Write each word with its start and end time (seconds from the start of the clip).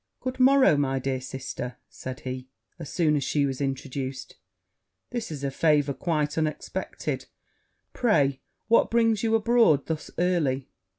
'Good 0.19 0.39
morrow, 0.39 0.77
my 0.77 0.97
dear 0.97 1.21
sister,' 1.21 1.77
said 1.87 2.21
he, 2.21 2.47
as 2.79 2.91
soon 2.91 3.15
as 3.15 3.23
she 3.23 3.45
was 3.45 3.61
introduced; 3.61 4.35
'this 5.11 5.29
is 5.29 5.43
a 5.43 5.51
favour 5.51 5.93
quite 5.93 6.39
unexpected: 6.39 7.27
pray, 7.93 8.39
what 8.67 8.89
brings 8.89 9.21
you 9.21 9.35
abroad 9.35 9.85
thus 9.85 10.09
early?' 10.17 10.69